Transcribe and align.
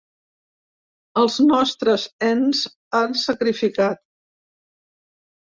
Els 1.23 1.35
nostres 1.51 2.07
ens 2.29 2.63
han 3.01 3.15
sacrificat. 3.25 4.03